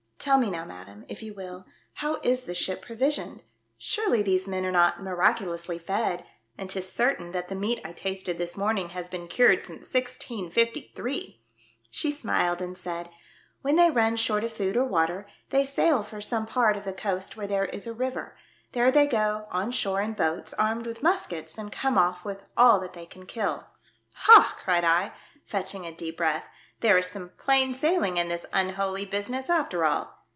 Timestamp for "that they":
22.81-23.07